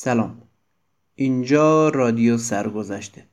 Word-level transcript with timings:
سلام. 0.00 0.42
اینجا 1.14 1.88
رادیو 1.88 2.38
سرگذشته. 2.38 3.24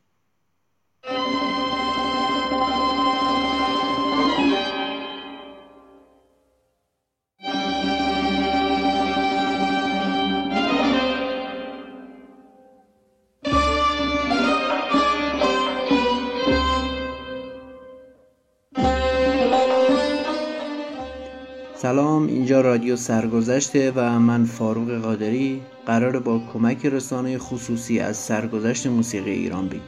سلام 21.75 22.27
اینجا 22.27 22.61
رادیو 22.61 22.95
سرگذشته 22.95 23.91
و 23.95 24.20
من 24.20 24.45
فاروق 24.45 25.02
قادری. 25.02 25.61
قرار 25.86 26.20
با 26.20 26.42
کمک 26.54 26.86
رسانه 26.86 27.38
خصوصی 27.38 28.00
از 28.00 28.18
سرگذشت 28.18 28.88
موسیقی 28.88 29.32
ایران 29.32 29.68
بگیم. 29.68 29.82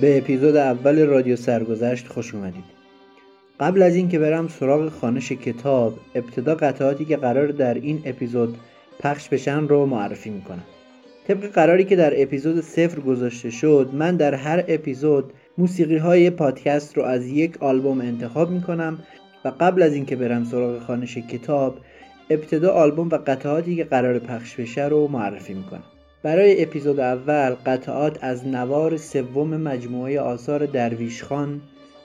به 0.00 0.18
اپیزود 0.18 0.56
اول 0.56 1.06
رادیو 1.06 1.36
سرگذشت 1.36 2.08
خوش 2.08 2.34
اومدید. 2.34 2.64
قبل 3.60 3.82
از 3.82 3.94
اینکه 3.94 4.18
برم 4.18 4.48
سراغ 4.48 4.88
خانش 4.88 5.32
کتاب 5.32 5.98
ابتدا 6.14 6.54
قطعاتی 6.54 7.04
که 7.04 7.16
قرار 7.16 7.46
در 7.46 7.74
این 7.74 8.02
اپیزود 8.04 8.58
پخش 9.00 9.28
بشن 9.28 9.68
رو 9.68 9.86
معرفی 9.86 10.30
می‌کنم. 10.30 10.64
طبق 11.28 11.46
قراری 11.46 11.84
که 11.84 11.96
در 11.96 12.22
اپیزود 12.22 12.60
صفر 12.60 13.00
گذاشته 13.00 13.50
شد 13.50 13.90
من 13.92 14.16
در 14.16 14.34
هر 14.34 14.64
اپیزود 14.68 15.32
موسیقی 15.58 15.96
های 15.96 16.30
پادکست 16.30 16.96
رو 16.96 17.02
از 17.02 17.26
یک 17.26 17.62
آلبوم 17.62 18.00
انتخاب 18.00 18.50
می‌کنم 18.50 18.98
و 19.44 19.52
قبل 19.60 19.82
از 19.82 19.94
اینکه 19.94 20.16
برم 20.16 20.44
سراغ 20.44 20.78
خانش 20.78 21.18
کتاب 21.18 21.76
ابتدا 22.30 22.72
آلبوم 22.72 23.08
و 23.08 23.18
قطعاتی 23.26 23.76
که 23.76 23.84
قرار 23.84 24.18
پخش 24.18 24.54
بشه 24.54 24.84
رو 24.84 25.08
معرفی 25.08 25.54
می‌کنم. 25.54 25.84
برای 26.22 26.62
اپیزود 26.62 27.00
اول 27.00 27.50
قطعات 27.66 28.18
از 28.20 28.46
نوار 28.46 28.96
سوم 28.96 29.56
مجموعه 29.56 30.20
آثار 30.20 30.66
درویش 30.66 31.22
خان 31.22 31.60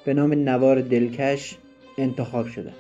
به 0.06 0.14
نام 0.14 0.33
نوار 0.33 0.81
دلکش 0.81 1.58
انتخاب 1.98 2.48
شده. 2.48 2.72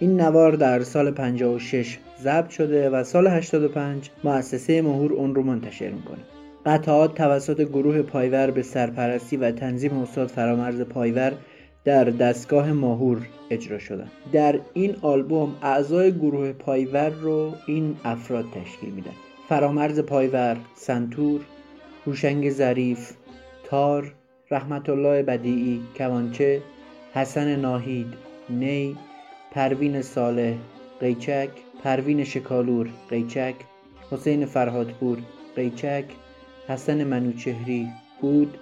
این 0.00 0.20
نوار 0.20 0.52
در 0.52 0.80
سال 0.80 1.10
56 1.10 1.98
ضبط 2.22 2.50
شده 2.50 2.90
و 2.90 3.04
سال 3.04 3.26
85 3.26 4.10
مؤسسه 4.24 4.82
ماهور 4.82 5.12
اون 5.12 5.34
رو 5.34 5.42
منتشر 5.42 5.90
می‌کنه. 5.90 6.18
قطعات 6.66 7.14
توسط 7.14 7.60
گروه 7.60 8.02
پایور 8.02 8.50
به 8.50 8.62
سرپرستی 8.62 9.36
و 9.36 9.50
تنظیم 9.50 9.98
استاد 9.98 10.28
فرامرز 10.28 10.80
پایور 10.80 11.32
در 11.84 12.04
دستگاه 12.04 12.72
ماهور 12.72 13.26
اجرا 13.50 13.78
شدن. 13.78 14.10
در 14.32 14.60
این 14.74 14.96
آلبوم 15.02 15.54
اعضای 15.62 16.12
گروه 16.12 16.52
پایور 16.52 17.08
رو 17.08 17.54
این 17.66 17.96
افراد 18.04 18.44
تشکیل 18.44 18.90
میدن. 18.90 19.14
فرامرز 19.48 20.00
پایور 20.00 20.56
سنتور 20.74 21.40
هوشنگ 22.06 22.50
ظریف 22.50 23.12
تار 23.64 24.14
رحمت 24.50 24.88
الله 24.88 25.22
بدیعی 25.22 25.80
کمانچه 25.96 26.62
حسن 27.14 27.56
ناهید 27.56 28.06
نی 28.50 28.96
پروین 29.52 30.02
صالح 30.02 30.54
قیچک 31.00 31.48
پروین 31.82 32.24
شکالور 32.24 32.88
قیچک 33.08 33.54
حسین 34.10 34.46
فرهادپور 34.46 35.18
قیچک 35.56 36.04
حسن 36.68 37.04
منوچهری 37.04 37.88
بود 38.20 38.58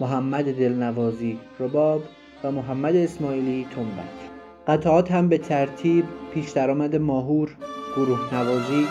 محمد 0.00 0.44
دلنوازی 0.44 1.38
رباب 1.60 2.02
و 2.44 2.52
محمد 2.52 2.96
اسماعیلی 2.96 3.66
تنبک. 3.76 4.30
قطعات 4.66 5.12
هم 5.12 5.28
به 5.28 5.38
ترتیب 5.38 6.04
پیش 6.34 6.50
درآمد 6.50 6.96
ماهور 6.96 7.56
گروه 7.96 8.34
نوازی. 8.34 8.86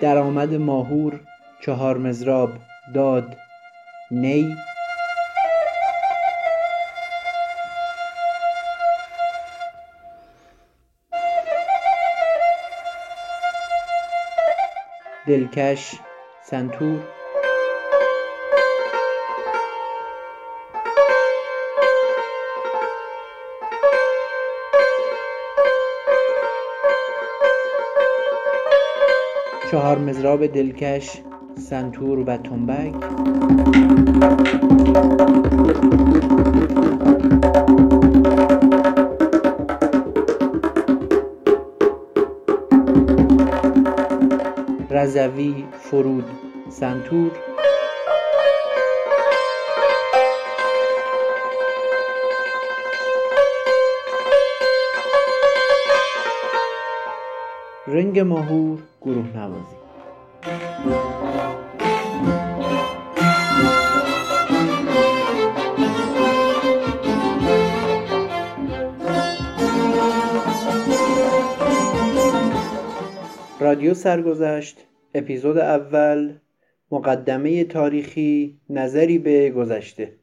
درآمد 0.00 0.54
ماهور 0.54 1.20
چهار 1.64 1.98
مزراب 1.98 2.50
داد 2.94 3.36
نی. 4.10 4.56
دلکش 15.26 15.94
سنتور. 16.42 17.00
چهار 29.70 29.98
مزراب 29.98 30.46
دلکش 30.46 31.22
سنتور 31.56 32.18
و 32.18 32.36
تنبک. 32.36 32.94
رضوی 44.90 45.64
فرود 45.80 46.24
سنتور. 46.70 47.30
رنگ 57.86 58.20
ماهور 58.20 58.78
گروه 59.02 59.36
نوازی 59.36 59.81
رادیو 73.82 73.94
سرگذشت 73.94 74.86
اپیزود 75.14 75.58
اول 75.58 76.38
مقدمه 76.90 77.64
تاریخی 77.64 78.60
نظری 78.70 79.18
به 79.18 79.50
گذشته. 79.50 80.18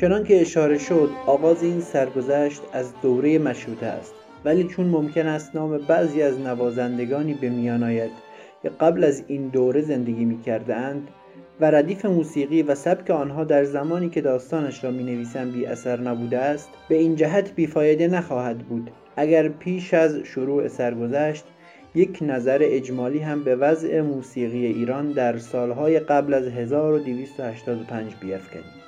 چنان 0.00 0.24
که 0.24 0.40
اشاره 0.40 0.78
شد 0.78 1.10
آغاز 1.26 1.62
این 1.62 1.80
سرگذشت 1.80 2.62
از 2.72 2.92
دوره 3.02 3.38
مشروطه 3.38 3.86
است. 3.86 4.14
ولی 4.44 4.64
چون 4.64 4.86
ممکن 4.86 5.26
است 5.26 5.56
نام 5.56 5.78
بعضی 5.78 6.22
از 6.22 6.40
نوازندگانی 6.40 7.34
به 7.34 7.48
میان 7.48 7.82
آید 7.82 8.10
که 8.62 8.68
قبل 8.68 9.04
از 9.04 9.24
این 9.26 9.48
دوره 9.48 9.80
زندگی 9.80 10.24
می 10.24 10.40
اند 10.68 11.08
و 11.60 11.70
ردیف 11.70 12.04
موسیقی 12.04 12.62
و 12.62 12.74
سبک 12.74 13.10
آنها 13.10 13.44
در 13.44 13.64
زمانی 13.64 14.08
که 14.08 14.20
داستانش 14.20 14.84
را 14.84 14.90
می 14.90 15.02
نویسم 15.02 15.50
بی 15.50 15.66
اثر 15.66 16.00
نبوده 16.00 16.38
است 16.38 16.68
به 16.88 16.94
این 16.94 17.16
جهت 17.16 17.54
بیفایده 17.54 18.08
نخواهد 18.08 18.58
بود. 18.58 18.90
اگر 19.16 19.48
پیش 19.48 19.94
از 19.94 20.16
شروع 20.16 20.68
سرگذشت 20.68 21.44
یک 21.94 22.18
نظر 22.22 22.58
اجمالی 22.62 23.18
هم 23.18 23.44
به 23.44 23.56
وضع 23.56 24.00
موسیقی 24.00 24.66
ایران 24.66 25.12
در 25.12 25.38
سالهای 25.38 26.00
قبل 26.00 26.34
از 26.34 26.46
1285 26.46 28.12
بیافکنیم 28.20 28.79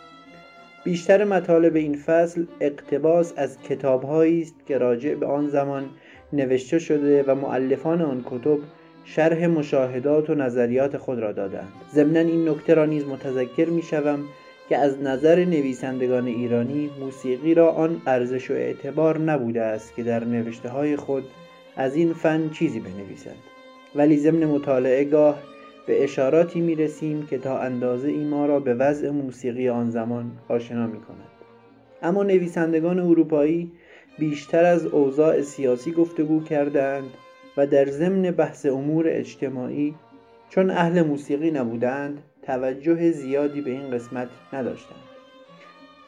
بیشتر 0.84 1.24
مطالب 1.24 1.76
این 1.76 1.96
فصل 1.96 2.44
اقتباس 2.60 3.32
از 3.36 3.58
کتابهایی 3.62 4.42
است 4.42 4.54
که 4.66 4.78
راجع 4.78 5.14
به 5.14 5.26
آن 5.26 5.48
زمان 5.48 5.90
نوشته 6.32 6.78
شده 6.78 7.22
و 7.22 7.34
معلفان 7.34 8.02
آن 8.02 8.24
کتب 8.30 8.58
شرح 9.04 9.46
مشاهدات 9.46 10.30
و 10.30 10.34
نظریات 10.34 10.96
خود 10.96 11.18
را 11.18 11.32
دادند 11.32 11.72
ضمنا 11.94 12.20
این 12.20 12.48
نکته 12.48 12.74
را 12.74 12.84
نیز 12.84 13.04
متذکر 13.04 13.64
می 13.64 13.82
شوم 13.82 14.24
که 14.68 14.76
از 14.76 15.02
نظر 15.02 15.44
نویسندگان 15.44 16.26
ایرانی 16.26 16.90
موسیقی 17.00 17.54
را 17.54 17.70
آن 17.70 18.02
ارزش 18.06 18.50
و 18.50 18.54
اعتبار 18.54 19.18
نبوده 19.18 19.62
است 19.62 19.96
که 19.96 20.02
در 20.02 20.24
نوشته 20.24 20.68
های 20.68 20.96
خود 20.96 21.24
از 21.76 21.94
این 21.94 22.12
فن 22.12 22.50
چیزی 22.50 22.80
بنویسند. 22.80 23.42
ولی 23.94 24.16
ضمن 24.16 24.44
مطالعه 24.44 25.04
گاه 25.04 25.38
به 25.86 26.04
اشاراتی 26.04 26.60
می 26.60 26.74
رسیم 26.74 27.26
که 27.26 27.38
تا 27.38 27.58
اندازه 27.58 28.08
ای 28.08 28.24
ما 28.24 28.46
را 28.46 28.60
به 28.60 28.74
وضع 28.74 29.10
موسیقی 29.10 29.68
آن 29.68 29.90
زمان 29.90 30.32
آشنا 30.48 30.86
می 30.86 31.00
کند. 31.00 31.28
اما 32.02 32.22
نویسندگان 32.22 32.98
اروپایی 32.98 33.72
بیشتر 34.18 34.64
از 34.64 34.86
اوضاع 34.86 35.40
سیاسی 35.40 35.92
گفتگو 35.92 36.44
کردند 36.44 37.10
و 37.56 37.66
در 37.66 37.86
ضمن 37.86 38.30
بحث 38.30 38.66
امور 38.66 39.04
اجتماعی 39.08 39.94
چون 40.48 40.70
اهل 40.70 41.02
موسیقی 41.02 41.50
نبودند 41.50 42.22
توجه 42.42 43.10
زیادی 43.10 43.60
به 43.60 43.70
این 43.70 43.90
قسمت 43.90 44.28
نداشتند 44.52 44.98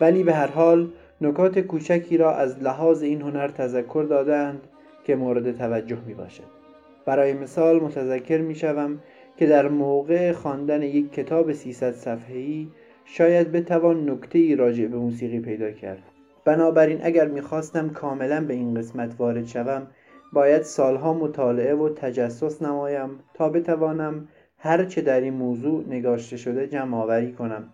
ولی 0.00 0.23
به 0.23 0.35
هر 0.35 0.47
حال 0.47 0.88
نکات 1.20 1.59
کوچکی 1.59 2.17
را 2.17 2.37
از 2.37 2.62
لحاظ 2.62 3.03
این 3.03 3.20
هنر 3.20 3.49
تذکر 3.49 4.06
دادند 4.11 4.61
که 5.05 5.17
مورد 5.17 5.59
توجه 5.59 5.99
می 6.06 6.15
باشد 6.15 6.65
برای 7.06 7.32
مثال 7.32 7.81
متذکر 7.81 8.38
می 8.38 8.55
شوم 8.55 8.99
که 9.37 9.47
در 9.47 9.69
موقع 9.69 10.33
خواندن 10.33 10.83
یک 10.83 11.13
کتاب 11.13 11.53
300 11.53 11.93
صفحه‌ای 11.93 12.69
شاید 13.05 13.53
بتوان 13.53 14.11
نکته 14.11 14.39
ای 14.39 14.57
راجع 14.57 14.87
به 14.87 14.97
موسیقی 14.97 15.41
پیدا 15.41 15.71
کرد. 15.71 16.03
بنابراین 16.45 16.99
اگر 17.03 17.29
می‌خواستم 17.29 17.89
کاملا 17.89 18.45
به 18.45 18.55
این 18.55 18.75
قسمت 18.75 19.15
وارد 19.19 19.47
شوم 19.47 19.87
باید 20.33 20.63
سالها 20.63 21.15
مطالعه 21.15 21.75
و 21.75 21.89
تجسس 21.89 22.63
نمایم 22.63 23.11
تا 23.35 23.49
بتوانم 23.49 24.29
هر 24.59 24.85
چه 24.85 25.01
در 25.01 25.21
این 25.21 25.35
موضوع 25.35 25.85
نگاشته 25.89 26.37
شده 26.37 26.67
جمع 26.67 26.97
آوری 26.97 27.33
کنم. 27.33 27.69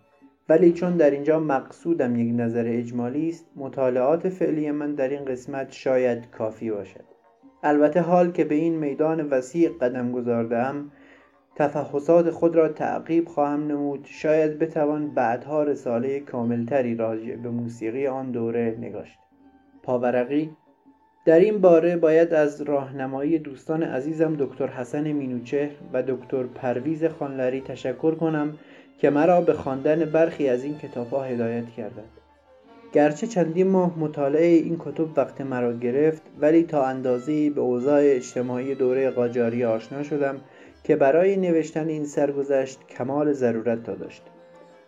ولی 0.49 0.73
چون 0.73 0.97
در 0.97 1.11
اینجا 1.11 1.39
مقصودم 1.39 2.15
یک 2.15 2.33
نظر 2.39 2.65
اجمالی 2.67 3.29
است 3.29 3.45
مطالعات 3.55 4.29
فعلی 4.29 4.71
من 4.71 4.95
در 4.95 5.09
این 5.09 5.25
قسمت 5.25 5.71
شاید 5.71 6.31
کافی 6.31 6.71
باشد. 6.71 7.03
البته 7.63 8.01
حال 8.01 8.31
که 8.31 8.43
به 8.43 8.55
این 8.55 8.75
میدان 8.75 9.29
وسیع 9.29 9.69
قدم 9.81 10.11
گذاردم 10.11 10.91
تفحصات 11.67 12.29
خود 12.29 12.55
را 12.55 12.67
تعقیب 12.67 13.27
خواهم 13.27 13.67
نمود. 13.67 14.05
شاید 14.09 14.59
بتوان 14.59 15.07
بعدها 15.07 15.63
رساله 15.63 16.19
کاملتری 16.19 16.95
راجع 16.95 17.35
به 17.35 17.49
موسیقی 17.49 18.07
آن 18.07 18.31
دوره 18.31 18.77
نگاشت. 18.79 19.19
پاورقی 19.83 20.49
در 21.25 21.39
این 21.39 21.61
باره 21.61 21.97
باید 21.97 22.33
از 22.33 22.61
راهنمایی 22.61 23.39
دوستان 23.39 23.83
عزیزم 23.83 24.35
دکتر 24.39 24.67
حسن 24.67 25.11
مینوچهر 25.11 25.71
و 25.93 26.03
دکتر 26.03 26.43
پرویز 26.43 27.05
خانلری 27.05 27.61
تشکر 27.61 28.15
کنم 28.15 28.57
که 28.99 29.09
مرا 29.09 29.41
به 29.41 29.53
خواندن 29.53 30.05
برخی 30.05 30.49
از 30.49 30.63
این 30.63 30.77
کتابها 30.77 31.23
هدایت 31.23 31.69
کردند. 31.69 32.09
گرچه 32.93 33.27
چندین 33.27 33.67
ماه 33.67 33.99
مطالعه 33.99 34.45
این 34.45 34.75
کتب 34.79 35.17
وقت 35.17 35.41
مرا 35.41 35.73
گرفت 35.73 36.21
ولی 36.39 36.63
تا 36.63 36.85
اندازه‌ای 36.85 37.49
به 37.49 37.61
اوضاع 37.61 38.01
اجتماعی 38.03 38.75
دوره 38.75 39.09
قاجاری 39.09 39.65
آشنا 39.65 40.03
شدم 40.03 40.41
که 40.83 40.95
برای 40.95 41.37
نوشتن 41.37 41.87
این 41.87 42.05
سرگذشت 42.05 42.87
کمال 42.87 43.33
ضرورت 43.33 43.83
داشت. 43.83 44.23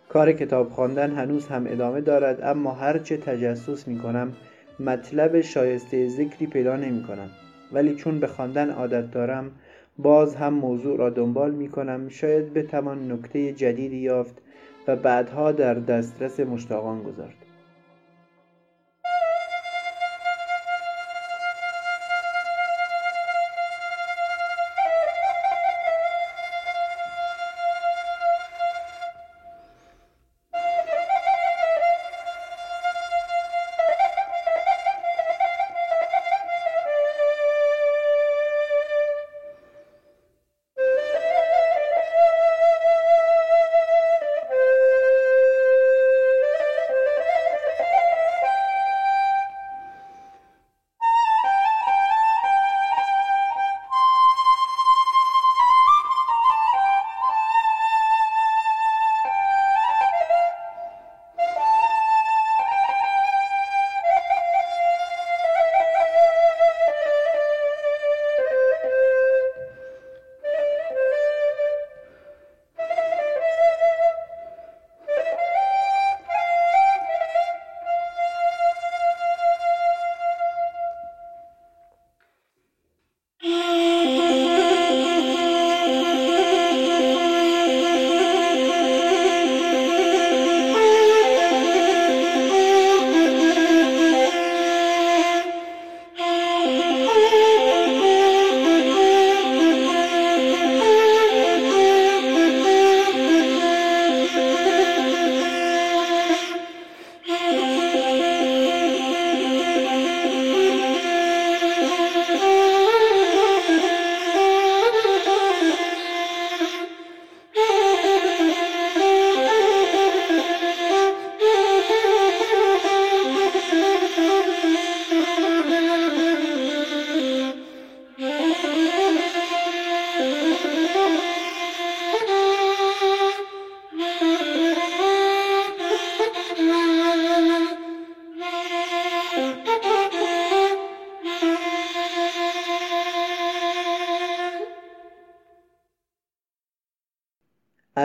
کار 0.08 0.32
کتاب 0.32 0.70
خواندن 0.70 1.10
هنوز 1.10 1.46
هم 1.46 1.66
ادامه 1.66 2.00
دارد 2.00 2.42
اما 2.42 2.70
هرچه 2.70 3.16
تجسس 3.16 3.88
می 3.88 3.98
کنم 3.98 4.32
مطلب 4.80 5.40
شایسته 5.40 6.08
ذکری 6.08 6.46
پیدا 6.46 6.76
نمی 6.76 7.02
کنم. 7.02 7.30
ولی 7.72 7.94
چون 7.94 8.20
به 8.20 8.26
خواندن 8.26 8.70
عادت 8.70 9.10
دارم 9.10 9.50
باز 9.98 10.36
هم 10.36 10.54
موضوع 10.54 10.98
را 10.98 11.10
دنبال 11.10 11.50
می 11.50 11.68
کنم. 11.68 12.08
شاید 12.08 12.54
بتوان 12.54 13.12
نکته 13.12 13.52
جدیدی 13.52 13.96
یافت 13.96 14.34
و 14.88 14.96
بعدها 14.96 15.52
در 15.52 15.74
دسترس 15.74 16.40
مشتاقان 16.40 17.02
گذارد 17.02 17.43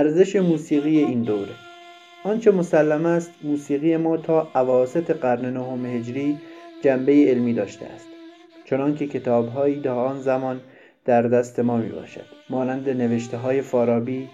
ارزش 0.10 0.36
موسیقی 0.36 0.98
این 0.98 1.22
دوره. 1.22 1.52
آنچه 2.24 2.52
مسلم 2.52 3.06
است 3.06 3.32
موسیقی 3.44 3.98
ما 3.98 4.18
تا 4.18 4.48
اواسط 4.56 5.12
قرن 5.12 5.46
نهم 5.46 5.86
هجری 5.86 6.38
جنبه 6.84 7.26
علمی 7.28 7.54
داشته 7.54 7.86
است. 7.86 8.08
چنانکه 8.66 9.08
کتابهایی 9.08 9.82
تا 9.82 10.06
آن 10.06 10.22
زمان 10.22 10.62
در 11.06 11.22
دست 11.22 11.60
ما 11.60 11.78
می 11.78 11.90
باشد 11.90 12.26
مانند 12.50 12.90
نوشته 12.90 13.38
های 13.38 13.62
فارابی 13.62 14.30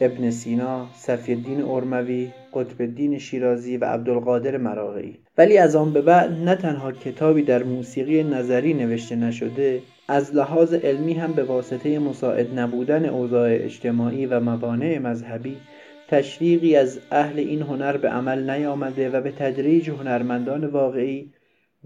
ابن 0.00 0.30
سینا، 0.30 0.86
صفی 0.94 1.32
الدین 1.32 1.62
ارموی، 1.62 2.30
قطب 2.54 2.80
الدین 2.80 3.18
شیرازی 3.18 3.76
و 3.76 3.84
عبدالقادر 3.84 4.56
مراغی. 4.56 5.18
ولی 5.38 5.58
از 5.58 5.76
آن 5.76 5.92
به 5.92 6.02
بعد 6.02 6.32
نه 6.32 6.54
تنها 6.54 6.92
کتابی 6.92 7.42
در 7.42 7.62
موسیقی 7.62 8.22
نظری 8.22 8.74
نوشته 8.74 9.16
نشده 9.16 9.82
از 10.12 10.34
لحاظ 10.34 10.74
علمی 10.74 11.14
هم 11.14 11.32
به 11.32 11.44
واسطه 11.44 11.98
مساعد 11.98 12.58
نبودن 12.58 13.04
اوضاع 13.04 13.50
اجتماعی 13.52 14.26
و 14.26 14.40
موانع 14.40 14.98
مذهبی 14.98 15.56
تشویقی 16.08 16.76
از 16.76 17.00
اهل 17.10 17.38
این 17.38 17.62
هنر 17.62 17.96
به 17.96 18.08
عمل 18.08 18.50
نیامده 18.50 19.10
و 19.10 19.20
به 19.20 19.30
تدریج 19.30 19.90
هنرمندان 19.90 20.64
واقعی 20.64 21.32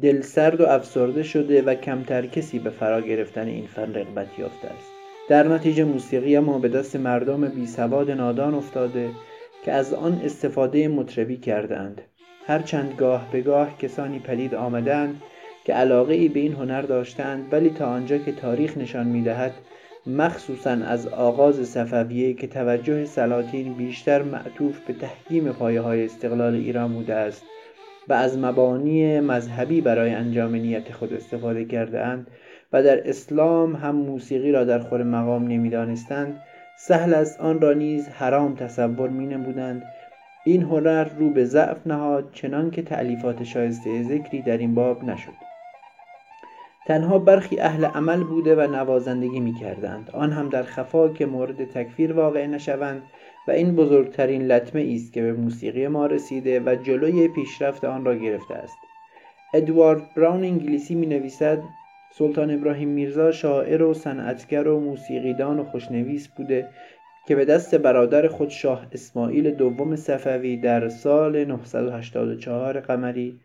دلسرد 0.02 0.60
و 0.60 0.64
افسرده 0.64 1.22
شده 1.22 1.62
و 1.62 1.74
کمتر 1.74 2.26
کسی 2.26 2.58
به 2.58 2.70
فرا 2.70 3.00
گرفتن 3.00 3.46
این 3.46 3.66
فن 3.66 3.94
رغبت 3.94 4.38
یافته 4.38 4.68
است. 4.68 4.90
در 5.28 5.48
نتیجه 5.48 5.84
موسیقی 5.84 6.38
ما 6.38 6.58
به 6.58 6.68
دست 6.68 6.96
مردم 6.96 7.48
بی 7.48 7.66
سواد 7.66 8.10
نادان 8.10 8.54
افتاده 8.54 9.10
که 9.64 9.72
از 9.72 9.94
آن 9.94 10.20
استفاده 10.24 10.88
مطربی 10.88 11.36
کردند 11.36 12.00
هرچند 12.46 12.94
گاه 12.98 13.28
به 13.32 13.40
گاه 13.40 13.78
کسانی 13.78 14.18
پدید 14.18 14.54
آمدند 14.54 15.22
که 15.66 15.74
علاقه 15.74 16.14
ای 16.14 16.28
به 16.28 16.40
این 16.40 16.52
هنر 16.52 16.82
داشتند 16.82 17.52
ولی 17.52 17.70
تا 17.70 17.86
آنجا 17.86 18.18
که 18.18 18.32
تاریخ 18.32 18.78
نشان 18.78 19.06
می‌دهد 19.06 19.52
مخصوصا 20.06 20.70
از 20.70 21.06
آغاز 21.06 21.68
صفویه 21.68 22.34
که 22.34 22.46
توجه 22.46 23.04
سلاطین 23.04 23.74
بیشتر 23.74 24.22
معطوف 24.22 24.80
به 24.86 24.92
تحکیم 24.92 25.52
پایه 25.52 25.80
های 25.80 26.04
استقلال 26.04 26.54
ایران 26.54 26.92
بوده 26.94 27.14
است 27.14 27.42
و 28.08 28.12
از 28.12 28.38
مبانی 28.38 29.20
مذهبی 29.20 29.80
برای 29.80 30.10
انجام 30.10 30.54
نیت 30.54 30.92
خود 30.92 31.12
استفاده 31.12 31.64
کرده 31.64 32.00
اند 32.00 32.26
و 32.72 32.82
در 32.82 33.08
اسلام 33.08 33.76
هم 33.76 33.96
موسیقی 33.96 34.52
را 34.52 34.64
در 34.64 34.78
خور 34.78 35.02
مقام 35.02 35.48
نمی‌دانستند 35.48 36.40
سهل 36.78 37.14
است 37.14 37.40
آن 37.40 37.60
را 37.60 37.72
نیز 37.72 38.08
حرام 38.08 38.54
تصور 38.54 39.08
می 39.08 39.26
نمودند 39.26 39.82
این 40.44 40.62
هنر 40.62 41.04
رو 41.04 41.30
به 41.30 41.44
ضعف 41.44 41.86
نهاد 41.86 42.28
چنان 42.32 42.70
که 42.70 42.82
تعلیفات 42.82 43.44
شایسته 43.44 44.02
ذکری 44.02 44.42
در 44.42 44.58
این 44.58 44.74
باب 44.74 45.04
نشد. 45.04 45.55
تنها 46.86 47.18
برخی 47.18 47.60
اهل 47.60 47.84
عمل 47.84 48.24
بوده 48.24 48.54
و 48.54 48.60
نوازندگی 48.76 49.40
می 49.40 49.54
کردند 49.54 50.10
آن 50.12 50.32
هم 50.32 50.48
در 50.48 50.62
خفا 50.62 51.08
که 51.08 51.26
مورد 51.26 51.64
تکفیر 51.64 52.12
واقع 52.12 52.46
نشوند 52.46 53.02
و 53.48 53.50
این 53.50 53.76
بزرگترین 53.76 54.42
لطمه 54.42 54.92
است 54.94 55.12
که 55.12 55.22
به 55.22 55.32
موسیقی 55.32 55.88
ما 55.88 56.06
رسیده 56.06 56.60
و 56.60 56.74
جلوی 56.74 57.28
پیشرفت 57.28 57.84
آن 57.84 58.04
را 58.04 58.14
گرفته 58.14 58.54
است. 58.54 58.76
ادوارد 59.54 60.14
براون 60.16 60.44
انگلیسی 60.44 60.94
می 60.94 61.06
نویسد 61.06 61.62
سلطان 62.14 62.50
ابراهیم 62.50 62.88
میرزا 62.88 63.32
شاعر 63.32 63.82
و 63.82 63.94
صنعتگر 63.94 64.68
و 64.68 64.80
موسیقیدان 64.80 65.58
و 65.58 65.64
خوشنویس 65.64 66.28
بوده 66.28 66.68
که 67.28 67.36
به 67.36 67.44
دست 67.44 67.74
برادر 67.74 68.28
خود 68.28 68.48
شاه 68.48 68.86
اسماعیل 68.92 69.50
دوم 69.50 69.96
صفوی 69.96 70.56
در 70.56 70.88
سال 70.88 71.44
984 71.44 72.80
قمری 72.80 73.40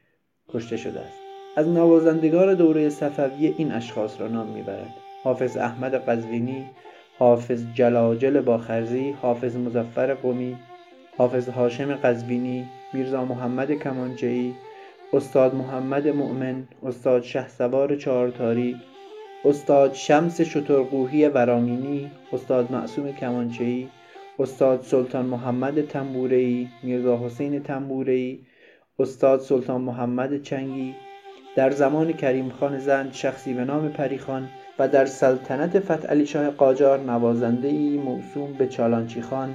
کشته 0.49 0.77
شده 0.77 0.99
است. 0.99 1.20
از 1.55 1.67
نوازندگان 1.67 2.53
دوره 2.53 2.89
صفوی 2.89 3.47
این 3.57 3.71
اشخاص 3.71 4.21
را 4.21 4.27
نام 4.27 4.47
می‌برد. 4.47 4.93
حافظ 5.23 5.57
احمد 5.57 5.95
قزوینی 5.95 6.65
حافظ 7.19 7.63
جلاجل 7.73 8.41
باخرزی 8.41 9.11
حافظ 9.11 9.55
مزفر 9.55 10.13
قومی 10.13 10.57
حافظ 11.17 11.49
هاشم 11.49 11.95
قزوینی 11.95 12.65
میرزا 12.93 13.25
محمد 13.25 13.71
کمانچه‌ای 13.71 14.53
استاد 15.13 15.55
محمد 15.55 16.07
مؤمن 16.07 16.63
استاد 16.83 17.23
شهسوار 17.23 17.95
چهارتاری 17.95 18.75
استاد 19.45 19.93
شمس 19.93 20.41
شترقوهی 20.41 21.27
ورامینی 21.27 22.11
استاد 22.33 22.71
معصوم 22.71 23.11
کمانچه‌ای 23.11 23.87
استاد 24.39 24.81
سلطان 24.81 25.25
محمد 25.25 25.85
تنبوره‌ای 25.85 26.67
میرزا 26.83 27.17
حسین 27.17 27.63
تنبوره‌ای 27.63 28.39
استاد 28.99 29.39
سلطان 29.39 29.81
محمد 29.81 30.41
چنگی 30.41 30.95
در 31.55 31.71
زمان 31.71 32.13
کریم 32.13 32.49
خان 32.49 32.79
زند 32.79 33.13
شخصی 33.13 33.53
به 33.53 33.65
نام 33.65 33.89
پریخان 33.89 34.49
و 34.79 34.87
در 34.87 35.05
سلطنت 35.05 35.79
فتح 35.79 36.23
شاه 36.23 36.49
قاجار 36.49 36.99
نوازنده 36.99 37.67
ای 37.67 37.97
موسوم 37.97 38.53
به 38.53 38.67
چالانچی 38.67 39.21
خان. 39.21 39.53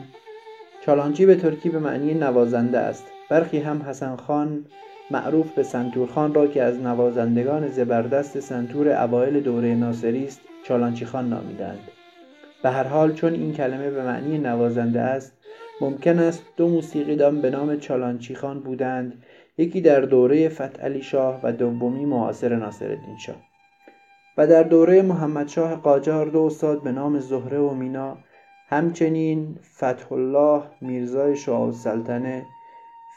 چالانچی 0.86 1.26
به 1.26 1.36
ترکی 1.36 1.68
به 1.68 1.78
معنی 1.78 2.14
نوازنده 2.14 2.78
است. 2.78 3.04
برخی 3.30 3.58
هم 3.58 3.82
حسن 3.82 4.16
خان 4.16 4.64
معروف 5.10 5.52
به 5.52 5.62
سنتور 5.62 6.08
خان 6.08 6.34
را 6.34 6.46
که 6.46 6.62
از 6.62 6.80
نوازندگان 6.80 7.68
زبردست 7.68 8.40
سنتور 8.40 8.88
اوایل 8.88 9.40
دوره 9.40 9.74
ناصری 9.74 10.26
است 10.26 10.40
چالانچی 10.64 11.04
خان 11.04 11.28
نامیدند. 11.28 11.78
به 12.62 12.70
هر 12.70 12.84
حال 12.84 13.12
چون 13.12 13.32
این 13.32 13.52
کلمه 13.52 13.90
به 13.90 14.02
معنی 14.02 14.38
نوازنده 14.38 15.00
است 15.00 15.32
ممکن 15.80 16.18
است 16.18 16.42
دو 16.56 16.68
موسیقیدان 16.68 17.40
به 17.40 17.50
نام 17.50 17.78
چالانچی 17.78 18.34
خان 18.34 18.60
بودند 18.60 19.22
یکی 19.58 19.80
در 19.80 20.00
دوره 20.00 20.48
فتح 20.48 21.00
شاه 21.00 21.40
و 21.42 21.52
دومی 21.52 22.04
معاصر 22.04 22.56
ناصرالدین 22.56 23.16
شاه. 23.18 23.36
و 24.36 24.46
در 24.46 24.62
دوره 24.62 25.02
محمد 25.02 25.48
شاه 25.48 25.76
قاجار 25.76 26.26
دو 26.26 26.42
استاد 26.42 26.82
به 26.82 26.92
نام 26.92 27.18
زهره 27.18 27.58
و 27.58 27.74
مینا 27.74 28.16
همچنین 28.68 29.58
فتح 29.76 30.12
الله 30.12 30.62
میرزای 30.80 31.36
شاه 31.36 31.60
السلطنه 31.60 32.46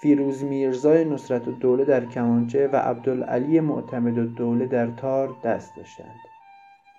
فیروز 0.01 0.43
میرزای 0.43 1.05
نصرت 1.05 1.47
الدوله 1.47 1.85
در 1.85 2.05
کمانچه 2.05 2.67
و 2.67 2.75
عبدالعلی 2.75 3.59
معتمد 3.59 4.19
الدوله 4.19 4.65
در 4.65 4.87
تار 4.87 5.35
دست 5.43 5.75
داشتند. 5.77 6.19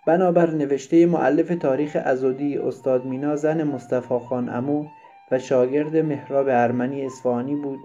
بنابر 0.07 0.51
نوشته 0.51 1.07
معلف 1.07 1.49
تاریخ 1.49 1.97
ازودی 2.05 2.59
استاد 2.59 3.05
مینا 3.05 3.37
زن 3.37 3.63
مصطفی 3.63 4.19
خان 4.29 4.49
امو 4.49 4.87
و 5.31 5.39
شاگرد 5.39 5.97
مهراب 5.97 6.47
ارمنی 6.49 7.07
اصفهانی 7.07 7.55
بود 7.55 7.81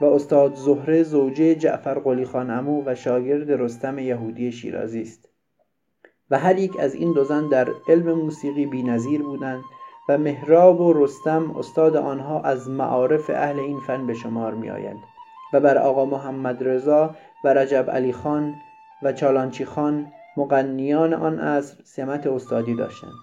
و 0.00 0.04
استاد 0.04 0.54
زهره 0.54 1.02
زوجه 1.02 1.54
جعفر 1.54 1.98
قلی 1.98 2.24
خان 2.24 2.82
و 2.86 2.94
شاگرد 2.94 3.52
رستم 3.52 3.98
یهودی 3.98 4.52
شیرازی 4.52 5.02
است. 5.02 5.28
و 6.30 6.38
هر 6.38 6.58
یک 6.58 6.80
از 6.80 6.94
این 6.94 7.12
دو 7.12 7.24
زن 7.24 7.48
در 7.48 7.68
علم 7.88 8.12
موسیقی 8.12 8.66
بینظیر 8.66 9.22
بودند 9.22 9.62
و 10.08 10.18
مهراب 10.18 10.80
و 10.80 10.92
رستم 10.92 11.50
استاد 11.50 11.96
آنها 11.96 12.40
از 12.40 12.70
معارف 12.70 13.30
اهل 13.30 13.58
این 13.58 13.80
فن 13.80 14.06
به 14.06 14.14
شمار 14.14 14.54
می 14.54 14.70
آیند 14.70 14.98
و 15.52 15.60
بر 15.60 15.78
آقا 15.78 16.04
محمد 16.04 16.68
رضا 16.68 17.14
و 17.44 17.48
رجب 17.48 17.90
علی 17.90 18.12
خان 18.12 18.54
و 19.02 19.12
چالانچی 19.12 19.64
خان 19.64 20.12
مغنیان 20.36 21.14
آن 21.14 21.38
عصر 21.38 21.76
سمت 21.84 22.26
استادی 22.26 22.74
داشتند. 22.74 23.14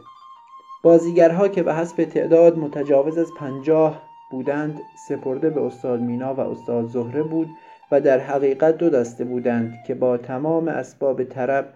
بازیگرها 0.83 1.47
که 1.47 1.63
به 1.63 1.73
حسب 1.73 2.03
تعداد 2.03 2.57
متجاوز 2.57 3.17
از 3.17 3.33
پنجاه 3.39 4.01
بودند 4.31 4.79
سپرده 5.07 5.50
به 5.50 5.61
استاد 5.61 6.01
مینا 6.01 6.33
و 6.33 6.39
استاد 6.39 6.88
زهره 6.88 7.23
بود 7.23 7.50
و 7.91 8.01
در 8.01 8.19
حقیقت 8.19 8.77
دو 8.77 8.89
دسته 8.89 9.23
بودند 9.23 9.73
که 9.88 9.95
با 9.95 10.17
تمام 10.17 10.67
اسباب 10.67 11.23
طرب 11.23 11.73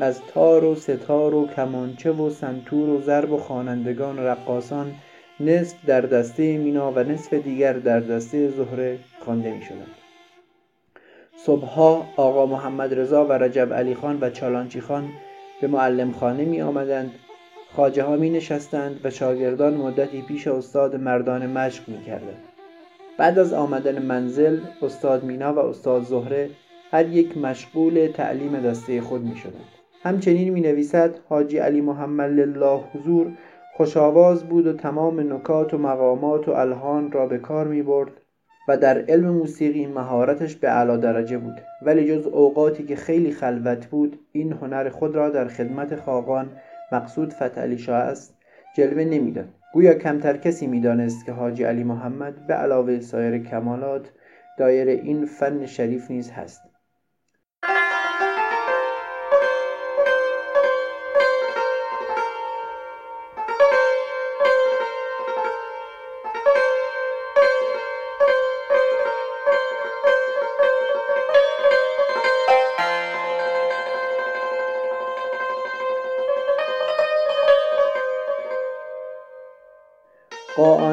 از 0.00 0.20
تار 0.20 0.64
و 0.64 0.74
ستار 0.74 1.34
و 1.34 1.46
کمانچه 1.46 2.12
و 2.12 2.30
سنتور 2.30 2.88
و 2.88 3.00
ضرب 3.00 3.32
و 3.32 3.36
خوانندگان 3.36 4.18
و 4.18 4.22
رقاصان 4.22 4.94
نصف 5.40 5.76
در 5.86 6.00
دسته 6.00 6.58
مینا 6.58 6.92
و 6.92 6.98
نصف 6.98 7.34
دیگر 7.34 7.72
در 7.72 8.00
دسته 8.00 8.50
زهره 8.50 8.98
خوانده 9.20 9.54
می 9.54 9.62
شدند 9.62 9.94
صبحها 11.36 12.06
آقا 12.16 12.46
محمد 12.46 12.94
رضا 12.94 13.24
و 13.26 13.32
رجب 13.32 13.74
علی 13.74 13.94
خان 13.94 14.18
و 14.20 14.30
چالانچی 14.30 14.80
خان 14.80 15.08
به 15.60 15.66
معلم 15.66 16.12
خانه 16.12 16.44
می 16.44 16.62
آمدند 16.62 17.10
خاجه 17.76 18.02
ها 18.02 18.16
می 18.16 18.30
نشستند 18.30 19.00
و 19.04 19.10
شاگردان 19.10 19.74
مدتی 19.74 20.22
پیش 20.22 20.48
استاد 20.48 20.96
مردان 20.96 21.46
مشق 21.46 21.88
می 21.88 22.02
کردند. 22.02 22.44
بعد 23.18 23.38
از 23.38 23.52
آمدن 23.52 24.02
منزل 24.02 24.58
استاد 24.82 25.24
مینا 25.24 25.54
و 25.54 25.58
استاد 25.58 26.02
زهره 26.02 26.50
هر 26.90 27.08
یک 27.08 27.38
مشغول 27.38 28.06
تعلیم 28.14 28.60
دسته 28.60 29.00
خود 29.00 29.22
می 29.22 29.36
شدند. 29.36 29.64
همچنین 30.02 30.48
می 30.48 30.60
نویسد 30.60 31.14
حاجی 31.28 31.58
علی 31.58 31.80
محمد 31.80 32.30
لله 32.30 32.80
حضور 32.92 33.32
خوشاواز 33.76 34.44
بود 34.44 34.66
و 34.66 34.72
تمام 34.72 35.32
نکات 35.32 35.74
و 35.74 35.78
مقامات 35.78 36.48
و 36.48 36.52
الهان 36.52 37.12
را 37.12 37.26
به 37.26 37.38
کار 37.38 37.66
می 37.66 37.82
برد 37.82 38.10
و 38.68 38.76
در 38.76 39.04
علم 39.08 39.28
موسیقی 39.28 39.86
مهارتش 39.86 40.56
به 40.56 40.70
اعلی 40.70 40.98
درجه 40.98 41.38
بود 41.38 41.60
ولی 41.82 42.08
جز 42.08 42.26
اوقاتی 42.26 42.84
که 42.84 42.96
خیلی 42.96 43.32
خلوت 43.32 43.86
بود 43.86 44.18
این 44.32 44.52
هنر 44.52 44.88
خود 44.88 45.16
را 45.16 45.28
در 45.28 45.48
خدمت 45.48 45.96
خاقان 45.96 46.50
مقصود 46.92 47.32
فتح 47.32 47.76
شاه 47.76 47.96
است 47.96 48.34
جلوه 48.76 49.04
نمی‌داد. 49.04 49.48
گویا 49.72 49.94
کمتر 49.94 50.36
کسی 50.36 50.66
می‌دانست 50.66 51.26
که 51.26 51.32
حاجی 51.32 51.64
علی 51.64 51.84
محمد 51.84 52.46
به 52.46 52.54
علاوه 52.54 53.00
سایر 53.00 53.38
کمالات 53.38 54.12
دایر 54.58 54.88
این 54.88 55.26
فن 55.26 55.66
شریف 55.66 56.10
نیز 56.10 56.30
هست. 56.30 56.67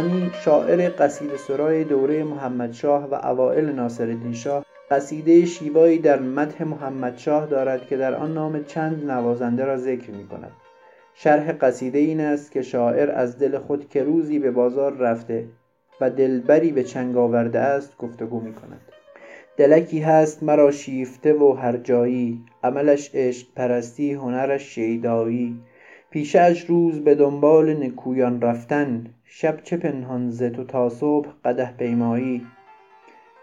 قاآنی 0.05 0.31
شاعر 0.43 0.89
قصید 0.99 1.35
سرای 1.35 1.83
دوره 1.83 2.23
محمدشاه 2.23 3.09
و 3.09 3.13
اوائل 3.13 3.69
ناصرالدین 3.71 4.33
شاه 4.33 4.65
قصیده 4.91 5.45
شیوایی 5.45 5.99
در 5.99 6.19
مدح 6.19 6.63
محمدشاه 6.63 7.45
دارد 7.45 7.87
که 7.87 7.97
در 7.97 8.15
آن 8.15 8.33
نام 8.33 8.63
چند 8.63 9.11
نوازنده 9.11 9.65
را 9.65 9.77
ذکر 9.77 10.11
می 10.11 10.27
کند 10.27 10.51
شرح 11.13 11.51
قصیده 11.51 11.99
این 11.99 12.21
است 12.21 12.51
که 12.51 12.61
شاعر 12.61 13.11
از 13.11 13.39
دل 13.39 13.57
خود 13.57 13.89
که 13.89 14.03
روزی 14.03 14.39
به 14.39 14.51
بازار 14.51 14.97
رفته 14.97 15.45
و 16.01 16.09
دلبری 16.09 16.71
به 16.71 16.83
چنگ 16.83 17.17
آورده 17.17 17.59
است 17.59 17.97
گفتگو 17.97 18.39
می 18.39 18.53
کند 18.53 18.81
دلکی 19.57 19.99
هست 19.99 20.43
مرا 20.43 20.71
شیفته 20.71 21.33
و 21.33 21.53
هر 21.53 21.77
جایی 21.77 22.43
عملش 22.63 23.11
عشق 23.13 23.47
پرستی 23.55 24.13
هنرش 24.13 24.61
شیدایی. 24.61 25.59
پیشش 26.09 26.65
روز 26.67 26.99
به 26.99 27.15
دنبال 27.15 27.83
نکویان 27.83 28.41
رفتن 28.41 29.14
شب 29.27 29.63
چه 29.63 29.77
پنهان 29.77 30.29
ز 30.29 30.43
تو 30.43 30.63
تا 30.63 30.89
صبح 30.89 31.29
قدح 31.45 31.71
پیمایی. 31.71 32.45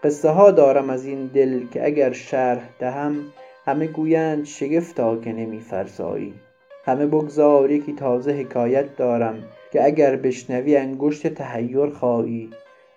قصه 0.03 0.29
ها 0.29 0.51
دارم 0.51 0.89
از 0.89 1.05
این 1.05 1.27
دل 1.27 1.67
که 1.67 1.85
اگر 1.85 2.11
شرح 2.11 2.69
دهم 2.79 3.15
همه 3.65 3.87
گویند 3.87 4.45
شگفتا 4.45 5.17
که 5.17 5.33
نمی 5.33 5.59
فرسایی. 5.59 6.33
همه 6.85 7.05
بگذار 7.05 7.71
یکی 7.71 7.93
تازه 7.93 8.31
حکایت 8.31 8.95
دارم 8.95 9.43
که 9.71 9.85
اگر 9.85 10.15
بشنوی 10.15 10.77
انگشت 10.77 11.27
تحیر 11.27 11.89
خایی. 11.89 12.51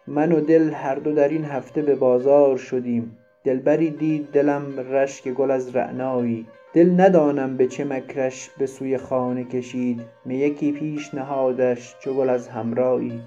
من 0.06 0.32
و 0.32 0.40
دل 0.40 0.70
هر 0.70 0.94
دو 0.94 1.12
در 1.12 1.28
این 1.28 1.44
هفته 1.44 1.82
به 1.82 1.94
بازار 1.94 2.56
شدیم. 2.56 3.18
دلبری 3.44 3.90
دید 3.90 4.30
دلم 4.30 4.80
رشک 4.90 5.28
گل 5.28 5.50
از 5.50 5.76
رعنایی. 5.76 6.46
دل 6.76 7.00
ندانم 7.00 7.56
به 7.56 7.66
چه 7.66 7.84
مکرش 7.84 8.50
به 8.58 8.66
سوی 8.66 8.98
خانه 8.98 9.44
کشید. 9.44 10.00
می 10.24 10.36
یکی 10.36 10.72
پیش 10.72 11.14
نهادش 11.14 11.94
چو 12.00 12.14
گل 12.14 12.28
از 12.28 12.48
حمرایی 12.48 13.20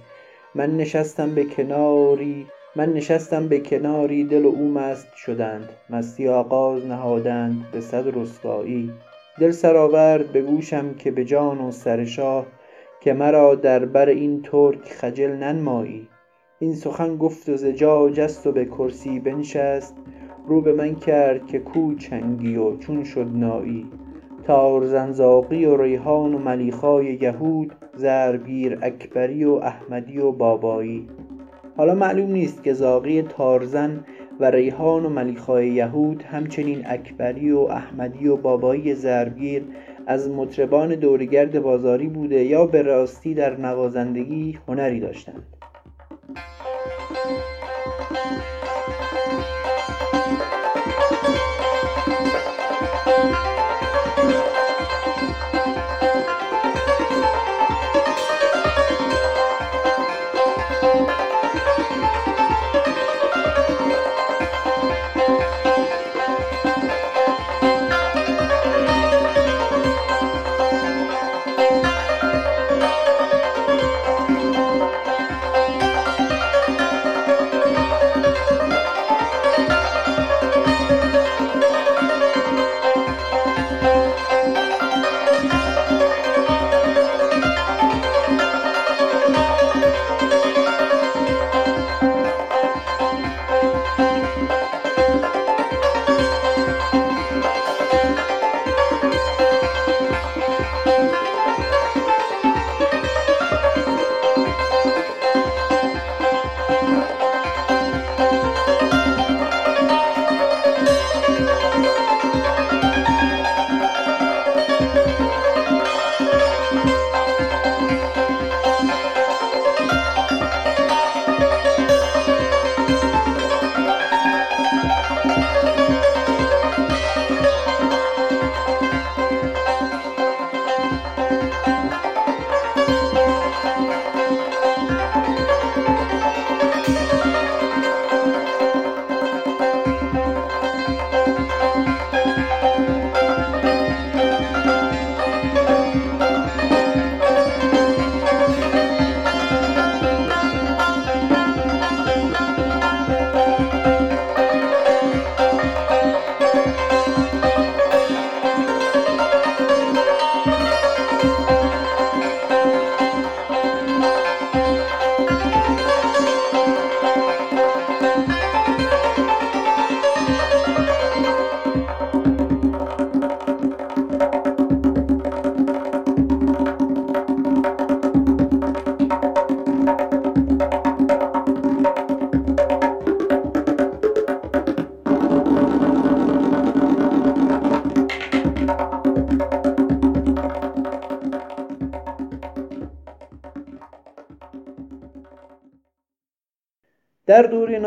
من 0.55 0.77
نشستم 0.77 1.35
به 1.35 1.43
کناری 1.43 2.47
من 2.75 2.93
نشستم 2.93 3.47
به 3.47 3.59
کناری 3.59 4.23
دل 4.23 4.45
و 4.45 4.47
او 4.47 4.71
مست 4.71 5.07
شدند. 5.15 5.69
مستی 5.89 6.27
آغاز 6.27 6.85
نهادند 6.85 7.65
به 7.71 7.81
صد 7.81 8.17
رسوایی. 8.17 8.91
دل 9.39 9.51
سر 9.51 9.77
آورد 9.77 10.31
به 10.31 10.41
گوشم 10.41 10.93
که 10.93 11.11
به 11.11 11.25
جان 11.25 11.61
و 11.61 11.71
سر 11.71 12.05
شاه 12.05 12.45
که 13.01 13.13
مرا 13.13 13.55
در 13.55 13.85
بر 13.85 14.09
این 14.09 14.41
ترک 14.41 14.83
خجل 14.83 15.31
ننمایی. 15.31 16.07
این 16.59 16.75
سخن 16.75 17.17
گفت 17.17 17.49
و 17.49 17.57
ز 17.57 17.65
جا 17.65 18.09
جست 18.09 18.47
و 18.47 18.51
به 18.51 18.65
کرسی 18.65 19.19
بنشست. 19.19 19.95
رو 20.49 20.61
به 20.61 20.73
من 20.73 20.95
کرد 20.95 21.47
که 21.47 21.59
کو 21.59 21.95
چنگی 21.95 22.55
و 22.55 22.77
چون 22.77 23.03
شد 23.03 23.27
نایی. 23.33 23.85
تار 24.43 24.85
زنزاقی 24.85 25.65
و 25.65 25.81
ریحان 25.81 26.33
و 26.33 26.37
ملیخای 26.37 27.17
یهود 27.21 27.75
ضربگیر 27.97 28.79
اکبری 28.81 29.45
و 29.45 29.51
احمدی 29.51 30.17
و 30.17 30.31
بابایی. 30.31 31.07
حالا 31.77 31.95
معلوم 31.95 32.31
نیست 32.31 32.63
که 32.63 32.73
زاغی 32.73 33.21
تارزن 33.21 34.05
و 34.39 34.45
ریحان 34.45 35.05
و 35.05 35.09
ملیخای 35.09 35.67
یهود 35.67 36.23
همچنین 36.23 36.81
اکبری 36.85 37.51
و 37.51 37.59
احمدی 37.59 38.27
و 38.27 38.35
بابایی 38.35 38.95
ضربگیر 38.95 39.63
از 40.07 40.29
مطربان 40.29 40.95
دورگرد 40.95 41.61
بازاری 41.61 42.07
بوده 42.07 42.43
یا 42.43 42.65
به 42.65 42.81
راستی 42.81 43.33
در 43.33 43.57
نوازندگی 43.57 44.57
هنری 44.67 44.99
داشتند. 44.99 45.43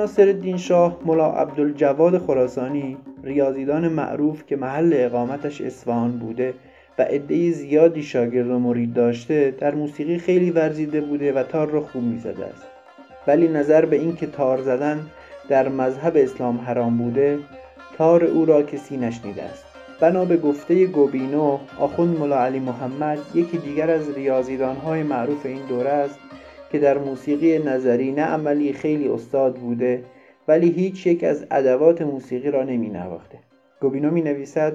در 0.03 0.09
دوره 0.09 0.25
ناصرالدین 0.25 0.57
شاه 0.57 0.99
ملا 1.07 1.33
عبدالجواد 1.33 2.19
خراسانی 2.19 2.97
ریاضیدان 3.25 3.89
معروف 3.89 4.47
که 4.47 4.57
محل 4.57 4.93
اقامتش 4.97 5.61
اصفهان 5.61 6.19
بوده 6.19 6.55
و 6.99 7.03
عده 7.03 7.51
زیادی 7.51 8.03
شاگرد 8.03 8.51
و 8.51 8.59
مرید 8.59 8.95
داشته 8.95 9.55
در 9.61 9.75
موسیقی 9.75 10.19
خیلی 10.19 10.51
ورزیده 10.51 11.01
بوده 11.01 11.33
و 11.33 11.43
تار 11.43 11.71
را 11.71 11.81
خوب 11.81 12.03
می‌زده 12.03 12.47
است. 12.47 12.67
ولی 13.27 13.49
نظر 13.49 13.85
به 13.85 13.97
اینکه 13.97 14.27
تار 14.27 14.63
زدن 14.63 15.07
در 15.49 15.69
مذهب 15.69 16.13
اسلام 16.17 16.59
حرام 16.59 16.99
بوده 16.99 17.39
تار 17.99 18.25
او 18.25 18.45
را 18.45 18.63
کسی 18.63 18.97
نشنیده 18.97 19.43
است. 19.43 19.65
بنا 20.01 20.25
به 20.25 20.37
گفته 20.37 20.87
گوبینو 20.87 21.59
آخوند 21.79 22.19
ملا 22.19 22.45
علی 22.45 22.59
محمد 22.59 23.19
یکی 23.35 23.59
دیگر 23.59 23.91
از 23.91 24.15
ریاضیدانهای 24.15 25.03
معروف 25.03 25.47
این 25.47 25.67
دوره 25.69 25.91
است 25.91 26.19
که 26.73 26.79
در 26.79 26.99
موسیقی 26.99 27.59
نظری 27.59 28.13
نه 28.13 28.23
عملی 28.23 28.73
خیلی 28.73 29.09
استاد 29.09 29.55
بوده 29.55 30.05
ولی 30.49 30.71
هیچ 30.71 31.07
یک 31.07 31.25
از 31.25 31.45
ادوات 31.51 32.03
موسیقی 32.03 32.51
را 32.51 32.63
نمی 32.63 32.89
نواخته 32.89 33.39
گوبینو 33.81 34.11
می 34.11 34.23
نویسد 34.23 34.73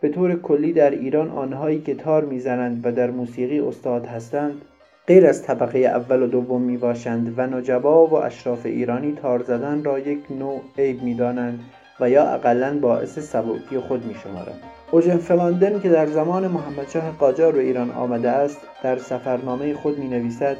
به 0.00 0.08
طور 0.08 0.40
کلی 0.40 0.72
در 0.72 0.90
ایران 0.90 1.30
آنهایی 1.30 1.80
که 1.80 1.94
تار 1.94 2.24
می‌زنند 2.24 2.86
و 2.86 2.92
در 2.92 3.10
موسیقی 3.10 3.60
استاد 3.60 4.06
هستند 4.06 4.62
غیر 5.06 5.26
از 5.26 5.42
طبقه 5.42 5.78
اول 5.78 6.22
و 6.22 6.26
دوم 6.26 6.62
می 6.62 6.76
باشند 6.76 7.34
و 7.36 7.46
نجبا 7.46 8.06
و 8.06 8.14
اشراف 8.14 8.66
ایرانی 8.66 9.12
تار 9.12 9.42
زدن 9.42 9.84
را 9.84 9.98
یک 9.98 10.18
نوع 10.30 10.60
عیب 10.78 11.02
می 11.02 11.14
دانند 11.14 11.60
و 12.00 12.10
یا 12.10 12.24
اقلا 12.24 12.78
باعث 12.80 13.18
سبکی 13.18 13.78
خود 13.78 14.04
می 14.06 14.14
شمارند. 14.14 14.62
اوژن 14.90 15.16
فلاندن 15.16 15.80
که 15.80 15.88
در 15.88 16.06
زمان 16.06 16.48
محمدشاه 16.48 17.16
قاجار 17.18 17.52
به 17.52 17.60
ایران 17.60 17.90
آمده 17.90 18.30
است 18.30 18.60
در 18.82 18.96
سفرنامه 18.96 19.74
خود 19.74 19.98
می 19.98 20.08
نویسد 20.08 20.56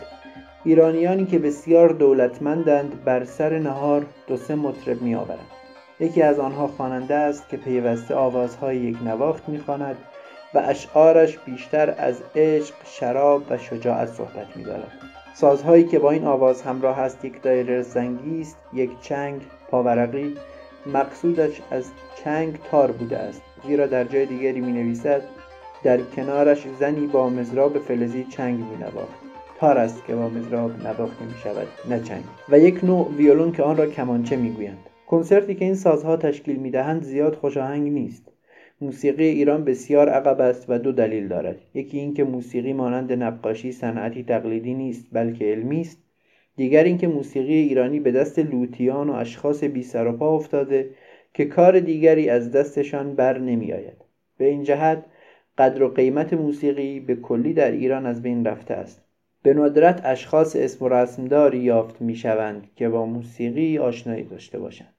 ایرانیانی 0.66 1.26
که 1.26 1.38
بسیار 1.38 1.88
دولتمندند 1.88 3.04
بر 3.04 3.24
سر 3.24 3.58
نهار 3.58 4.06
دو 4.26 4.36
سه 4.36 4.54
مطرب 4.54 5.02
می 5.02 5.14
آورند. 5.14 5.50
یکی 6.00 6.22
از 6.22 6.38
آنها 6.38 6.66
خواننده 6.66 7.14
است 7.14 7.48
که 7.48 7.56
پیوسته 7.56 8.14
آوازهای 8.14 8.76
یک 8.76 8.96
نواخت 9.04 9.48
می‌خواند 9.48 9.96
و 10.54 10.58
اشعارش 10.58 11.38
بیشتر 11.38 11.94
از 11.98 12.22
عشق 12.36 12.74
شراب 12.84 13.42
و 13.50 13.58
شجاعت 13.58 14.08
صحبت 14.08 14.56
میدارد. 14.56 14.92
سازهایی 15.34 15.84
که 15.84 15.98
با 15.98 16.10
این 16.10 16.24
آواز 16.24 16.62
همراه 16.62 16.98
است 16.98 17.24
یک 17.24 17.42
دایره 17.42 17.82
زنگی 17.82 18.40
است 18.40 18.56
یک 18.72 18.90
چنگ 19.02 19.40
پاورقی. 19.70 20.36
مقصودش 20.94 21.60
از 21.70 21.84
چنگ 22.24 22.58
تار 22.70 22.90
بوده 22.92 23.18
است 23.18 23.42
زیرا 23.66 23.86
در 23.86 24.04
جای 24.04 24.26
دیگری 24.26 24.60
می 24.60 24.72
نویسد 24.72 25.22
در 25.82 25.98
کنارش 26.00 26.66
زنی 26.80 27.06
با 27.06 27.28
مزراب 27.28 27.78
فلزی 27.78 28.24
چنگ 28.24 28.58
می 28.58 28.76
نواخت 28.76 29.35
تار 29.58 29.78
است 29.78 30.06
که 30.06 30.14
با 30.14 30.28
مزراب 30.28 30.70
نواخته 30.86 31.24
می 31.24 31.34
شود 31.42 31.66
نه 31.90 32.00
چنگ. 32.00 32.24
و 32.48 32.58
یک 32.58 32.84
نوع 32.84 33.08
ویولون 33.16 33.52
که 33.52 33.62
آن 33.62 33.76
را 33.76 33.86
کمانچه 33.86 34.36
می 34.36 34.50
گویند. 34.50 34.78
کنسرتی 35.06 35.54
که 35.54 35.64
این 35.64 35.74
سازها 35.74 36.16
تشکیل 36.16 36.56
می 36.56 36.70
دهند 36.70 37.02
زیاد 37.02 37.34
خوشاهنگ 37.34 37.92
نیست. 37.92 38.32
موسیقی 38.80 39.24
ایران 39.24 39.64
بسیار 39.64 40.08
عقب 40.08 40.40
است 40.40 40.64
و 40.68 40.78
دو 40.78 40.92
دلیل 40.92 41.28
دارد. 41.28 41.56
یکی 41.74 41.98
اینکه 41.98 42.24
موسیقی 42.24 42.72
مانند 42.72 43.12
نقاشی 43.12 43.72
صنعتی 43.72 44.22
تقلیدی 44.22 44.74
نیست 44.74 45.06
بلکه 45.12 45.44
علمی 45.44 45.80
است. 45.80 45.98
دیگر 46.56 46.84
اینکه 46.84 47.08
موسیقی 47.08 47.54
ایرانی 47.54 48.00
به 48.00 48.12
دست 48.12 48.38
لوتیان 48.38 49.10
و 49.10 49.12
اشخاص 49.12 49.64
بی 49.64 49.82
سر 49.82 50.06
و 50.06 50.12
پا 50.12 50.34
افتاده 50.34 50.90
که 51.34 51.44
کار 51.44 51.80
دیگری 51.80 52.28
از 52.28 52.52
دستشان 52.52 53.14
بر 53.14 53.38
نمی 53.38 53.72
آید. 53.72 54.04
به 54.38 54.44
این 54.44 54.62
جهت 54.62 55.04
قدر 55.58 55.82
و 55.82 55.88
قیمت 55.88 56.32
موسیقی 56.32 57.00
به 57.00 57.16
کلی 57.16 57.52
در 57.52 57.70
ایران 57.70 58.06
از 58.06 58.22
بین 58.22 58.44
رفته 58.44 58.74
است. 58.74 59.05
به 59.46 59.54
ندرت 59.54 60.00
اشخاص 60.04 60.56
اسم 60.56 60.84
و 60.84 60.88
رسمداری 60.88 61.58
یافت 61.58 62.00
می 62.00 62.16
شوند 62.16 62.68
که 62.76 62.88
با 62.88 63.06
موسیقی 63.06 63.78
آشنایی 63.78 64.24
داشته 64.24 64.58
باشند. 64.58 64.94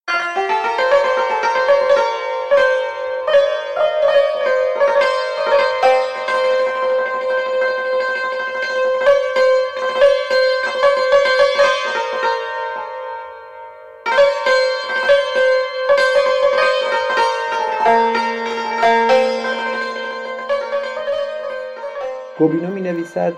گوبینو 22.40 22.74
می 22.74 22.82
نویسد 22.82 23.34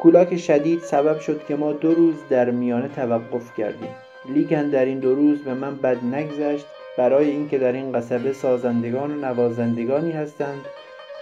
کولاک 0.00 0.36
شدید 0.36 0.80
سبب 0.80 1.20
شد 1.20 1.44
که 1.48 1.56
ما 1.56 1.72
دو 1.72 1.94
روز 1.94 2.14
در 2.30 2.50
میانه 2.50 2.88
توقف 2.88 3.56
کردیم. 3.56 3.94
لیکن 4.34 4.70
در 4.70 4.84
این 4.84 4.98
دو 4.98 5.14
روز 5.14 5.38
به 5.38 5.54
من 5.54 5.76
بد 5.76 6.04
نگذشت 6.04 6.66
برای 6.98 7.30
اینکه 7.30 7.58
در 7.58 7.72
این 7.72 7.92
قصبه 7.92 8.32
سازندگان 8.32 9.10
و 9.10 9.26
نوازندگانی 9.26 10.12
هستند 10.12 10.64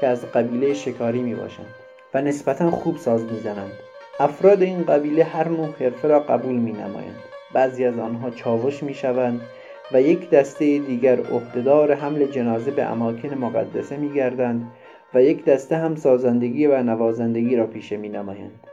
که 0.00 0.06
از 0.06 0.26
قبیله 0.32 0.74
شکاری 0.74 1.22
می 1.22 1.34
باشند 1.34 1.74
و 2.14 2.22
نسبتا 2.22 2.70
خوب 2.70 2.96
ساز 2.96 3.24
می‌زنند. 3.32 3.72
افراد 4.20 4.62
این 4.62 4.84
قبیله 4.84 5.24
هر 5.24 5.48
نوع 5.48 5.68
حرفه 5.80 6.08
را 6.08 6.20
قبول 6.20 6.56
می 6.56 6.72
نمایند 6.72 7.22
بعضی 7.52 7.84
از 7.84 7.98
آنها 7.98 8.30
چاوش 8.30 8.82
می 8.82 8.94
شوند 8.94 9.40
و 9.92 10.02
یک 10.02 10.30
دسته 10.30 10.78
دیگر 10.78 11.20
عهدهدار 11.20 11.94
حمل 11.94 12.24
جنازه 12.24 12.70
به 12.70 12.82
اماکن 12.82 13.34
مقدسه 13.34 13.96
می 13.96 14.12
گردند 14.12 14.72
و 15.14 15.22
یک 15.22 15.44
دسته 15.44 15.76
هم 15.76 15.94
سازندگی 15.94 16.66
و 16.66 16.82
نوازندگی 16.82 17.56
را 17.56 17.66
پیشه 17.66 17.96
می 17.96 18.08
نمایند. 18.08 18.66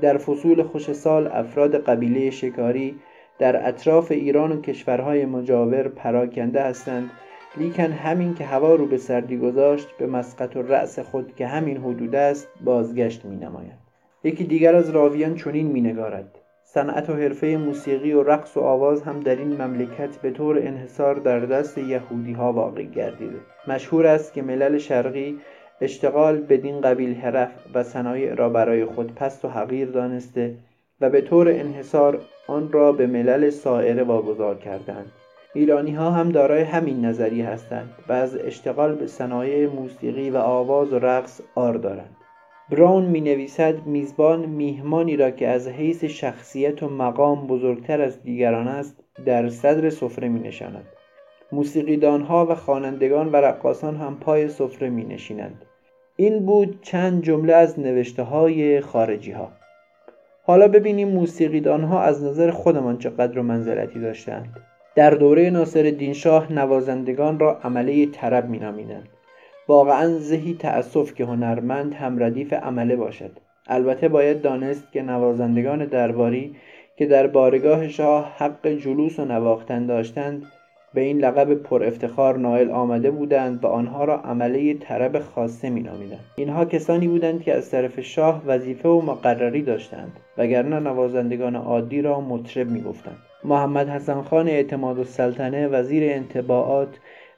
در 0.00 0.18
فصول 0.18 0.62
خوش 0.62 0.92
سال 0.92 1.26
افراد 1.26 1.84
قبیله 1.84 2.30
شکاری 2.30 3.00
در 3.38 3.68
اطراف 3.68 4.10
ایران 4.12 4.52
و 4.52 4.60
کشورهای 4.60 5.26
مجاور 5.26 5.88
پراکنده 5.88 6.62
هستند 6.62 7.10
لیکن 7.56 7.92
همین 7.92 8.34
که 8.34 8.44
هوا 8.44 8.74
رو 8.74 8.86
به 8.86 8.96
سردی 8.96 9.38
گذاشت 9.38 9.88
به 9.98 10.06
مسقط 10.06 10.56
و 10.56 10.62
رأس 10.62 10.98
خود 10.98 11.36
که 11.36 11.46
همین 11.46 11.76
حدود 11.76 12.14
است 12.14 12.48
بازگشت 12.64 13.24
می 13.24 13.36
نمایند. 13.36 13.78
یکی 14.24 14.44
دیگر 14.44 14.74
از 14.74 14.90
راویان 14.90 15.34
چنین 15.34 15.66
می 15.66 15.80
نگارد. 15.80 16.38
صنعت 16.64 17.10
و 17.10 17.14
حرفه 17.14 17.46
موسیقی 17.46 18.12
و 18.12 18.22
رقص 18.22 18.56
و 18.56 18.60
آواز 18.60 19.02
هم 19.02 19.20
در 19.20 19.36
این 19.36 19.62
مملکت 19.62 20.16
به 20.16 20.30
طور 20.30 20.58
انحصار 20.58 21.14
در 21.14 21.40
دست 21.40 21.78
یهودی 21.78 22.32
ها 22.32 22.52
واقع 22.52 22.82
گردیده 22.82 23.36
مشهور 23.68 24.06
است 24.06 24.32
که 24.32 24.42
ملل 24.42 24.78
شرقی 24.78 25.38
اشتغال 25.80 26.40
بدین 26.40 26.80
قبیل 26.80 27.14
حرف 27.14 27.50
و 27.74 27.82
صنایع 27.82 28.34
را 28.34 28.48
برای 28.48 28.84
خود 28.84 29.14
پست 29.14 29.44
و 29.44 29.48
حقیر 29.48 29.88
دانسته 29.88 30.54
و 31.00 31.10
به 31.10 31.20
طور 31.20 31.48
انحصار 31.48 32.20
آن 32.46 32.72
را 32.72 32.92
به 32.92 33.06
ملل 33.06 33.50
سائره 33.50 34.02
واگذار 34.02 34.58
کردند. 34.58 35.12
ایرانی 35.54 35.90
ها 35.90 36.10
هم 36.10 36.28
دارای 36.28 36.62
همین 36.62 37.04
نظری 37.04 37.42
هستند 37.42 37.90
و 38.08 38.12
از 38.12 38.36
اشتغال 38.36 38.94
به 38.94 39.06
صنایع 39.06 39.68
موسیقی 39.68 40.30
و 40.30 40.36
آواز 40.36 40.92
و 40.92 40.98
رقص 40.98 41.40
آر 41.54 41.74
دارند. 41.74 42.16
براون 42.70 43.04
می 43.04 43.20
نویسد 43.20 43.86
میزبان 43.86 44.46
میهمانی 44.46 45.16
را 45.16 45.30
که 45.30 45.48
از 45.48 45.68
حیث 45.68 46.04
شخصیت 46.04 46.82
و 46.82 46.88
مقام 46.88 47.46
بزرگتر 47.46 48.00
از 48.00 48.22
دیگران 48.22 48.68
است 48.68 49.04
در 49.26 49.48
صدر 49.48 49.90
سفره 49.90 50.28
می 50.28 50.40
نشاند 50.40 50.86
موسیقیدانها 51.52 52.46
و 52.46 52.54
خوانندگان 52.54 53.32
و 53.32 53.36
رقاصان 53.36 53.96
هم 53.96 54.16
پای 54.16 54.48
سفره 54.48 54.88
می 54.88 55.04
نشینند 55.04 55.64
این 56.20 56.46
بود 56.46 56.78
چند 56.82 57.22
جمله 57.22 57.54
از 57.54 57.80
نوشته 57.80 58.22
های 58.22 58.80
خارجی 58.80 59.30
ها 59.32 59.52
حالا 60.42 60.68
ببینیم 60.68 61.08
موسیقیدان 61.08 61.84
ها 61.84 62.02
از 62.02 62.24
نظر 62.24 62.50
خودمان 62.50 62.98
چقدر 62.98 63.40
منزلتی 63.40 64.00
داشتند. 64.00 64.56
در 64.94 65.10
دوره 65.10 65.50
ناصر 65.50 66.12
شاه 66.12 66.52
نوازندگان 66.52 67.38
را 67.38 67.58
عمله 67.64 68.06
طرب 68.06 68.48
می 68.48 68.58
نامینند. 68.58 69.08
واقعا 69.68 70.08
زهی 70.18 70.54
تأسف 70.54 71.14
که 71.14 71.24
هنرمند 71.24 71.94
هم 71.94 72.22
ردیف 72.22 72.52
عمله 72.52 72.96
باشد. 72.96 73.30
البته 73.66 74.08
باید 74.08 74.42
دانست 74.42 74.92
که 74.92 75.02
نوازندگان 75.02 75.84
درباری 75.84 76.56
که 76.96 77.06
در 77.06 77.26
بارگاه 77.26 77.88
شاه 77.88 78.34
حق 78.36 78.68
جلوس 78.68 79.18
و 79.18 79.24
نواختن 79.24 79.86
داشتند 79.86 80.46
به 80.94 81.00
این 81.00 81.18
لقب 81.18 81.54
پر 81.54 81.84
افتخار 81.84 82.38
نائل 82.38 82.70
آمده 82.70 83.10
بودند 83.10 83.64
و 83.64 83.66
آنها 83.66 84.04
را 84.04 84.16
عمله 84.16 84.74
طرب 84.74 85.18
خاصه 85.18 85.70
می 85.70 85.80
نامیدند. 85.80 86.24
اینها 86.36 86.64
کسانی 86.64 87.08
بودند 87.08 87.42
که 87.42 87.54
از 87.54 87.70
طرف 87.70 88.00
شاه 88.00 88.42
وظیفه 88.46 88.88
و 88.88 89.00
مقرری 89.00 89.62
داشتند 89.62 90.12
وگرنه 90.38 90.80
نوازندگان 90.80 91.56
عادی 91.56 92.02
را 92.02 92.20
مطرب 92.20 92.70
می 92.70 92.80
گفتند. 92.80 93.16
محمد 93.44 93.88
حسن 93.88 94.22
خان 94.22 94.48
اعتماد 94.48 94.98
السلطنه 94.98 95.68
وزیر 95.68 96.12
انتباعات 96.12 96.88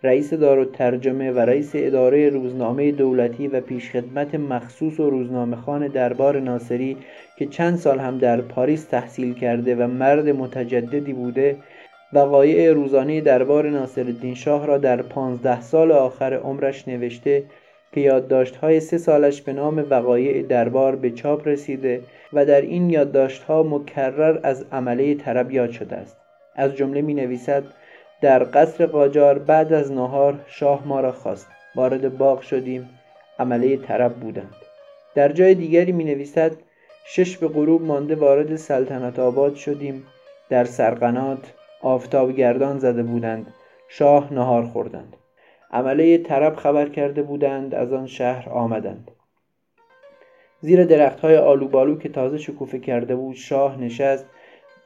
رئیس 0.04 0.32
ترجمه 0.72 1.32
و 1.32 1.38
رئیس 1.38 1.70
اداره 1.74 2.28
روزنامه 2.28 2.92
دولتی 2.92 3.48
و 3.48 3.60
پیشخدمت 3.60 4.34
مخصوص 4.34 5.00
و 5.00 5.10
روزنامه 5.10 5.56
خان 5.56 5.88
دربار 5.88 6.40
ناصری 6.40 6.96
که 7.38 7.46
چند 7.46 7.76
سال 7.76 7.98
هم 7.98 8.18
در 8.18 8.40
پاریس 8.40 8.84
تحصیل 8.84 9.34
کرده 9.34 9.74
و 9.74 9.86
مرد 9.86 10.28
متجددی 10.28 11.12
بوده 11.12 11.56
وقایع 12.12 12.72
روزانه 12.72 13.20
دربار 13.20 13.70
ناصرالدین 13.70 14.34
شاه 14.34 14.66
را 14.66 14.78
در 14.78 15.02
پانزده 15.02 15.60
سال 15.60 15.92
آخر 15.92 16.34
عمرش 16.34 16.88
نوشته 16.88 17.44
که 17.92 18.00
یادداشت‌های 18.00 18.80
سه 18.80 18.98
سالش 18.98 19.42
به 19.42 19.52
نام 19.52 19.86
وقایع 19.90 20.42
دربار 20.42 20.96
به 20.96 21.10
چاپ 21.10 21.48
رسیده 21.48 22.00
و 22.32 22.44
در 22.44 22.60
این 22.60 22.90
یادداشت‌ها 22.90 23.62
مکرر 23.62 24.38
از 24.42 24.64
عمله 24.72 25.14
طرب 25.14 25.50
یاد 25.50 25.70
شده 25.70 25.96
است. 25.96 26.16
از 26.56 26.76
جمله 26.76 27.02
می 27.02 27.14
نویسد 27.14 27.64
در 28.20 28.46
قصر 28.54 28.86
قاجار 28.86 29.38
بعد 29.38 29.72
از 29.72 29.92
نهار 29.92 30.34
شاه 30.46 30.82
ما 30.86 31.00
را 31.00 31.12
خواست. 31.12 31.46
وارد 31.74 32.18
باغ 32.18 32.40
شدیم. 32.40 32.88
عمله 33.38 33.76
طرب 33.76 34.12
بودند. 34.12 34.54
در 35.14 35.32
جای 35.32 35.54
دیگری 35.54 35.92
می 35.92 36.04
نویسد 36.04 36.52
شش 37.06 37.36
به 37.36 37.48
غروب 37.48 37.82
مانده 37.82 38.14
وارد 38.14 38.56
سلطنت 38.56 39.18
آباد 39.18 39.54
شدیم. 39.54 40.06
در 40.48 40.64
سرقنات 40.64 41.52
آفتاب 41.82 42.32
گردان 42.32 42.78
زده 42.78 43.02
بودند 43.02 43.46
شاه 43.88 44.32
نهار 44.32 44.66
خوردند. 44.66 45.16
عمله 45.70 46.18
طرب 46.18 46.56
خبر 46.56 46.88
کرده 46.88 47.22
بودند 47.22 47.74
از 47.74 47.92
آن 47.92 48.06
شهر 48.06 48.48
آمدند. 48.48 49.10
زیر 50.60 50.84
درخت 50.84 51.20
های 51.20 51.36
آلوبالو 51.36 51.98
که 51.98 52.08
تازه 52.08 52.38
شکوفه 52.38 52.78
کرده 52.78 53.16
بود 53.16 53.36
شاه 53.36 53.76
نشست 53.80 54.26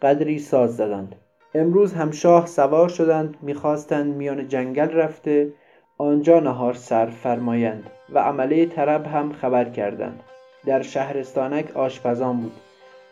قدری 0.03 0.39
ساز 0.39 0.77
زدند. 0.77 1.15
امروز 1.55 1.95
هم 1.95 2.11
شاه 2.11 2.47
سوار 2.47 2.89
شدند 2.89 3.37
می‌خواستند 3.43 4.15
میان 4.15 4.49
جنگل 4.49 4.91
رفته 4.91 5.53
آنجا 5.99 6.41
نهار 6.41 6.75
سر 6.75 7.07
فرمایند 7.07 7.91
و 8.13 8.19
عمله 8.19 8.67
طرب 8.67 9.07
هم 9.07 9.33
خبر 9.33 9.65
کردند. 9.65 10.23
در 10.67 10.83
شهرستانک 10.83 11.77
آشپزان 11.77 12.37
بود. 12.37 12.53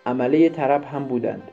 عمله 0.07 0.49
طرب 0.49 0.85
هم 0.85 1.05
بودند. 1.05 1.51